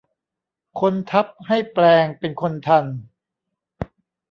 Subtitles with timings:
[0.79, 2.93] คนธรรพให้แปลงเป็นคนธรรพ์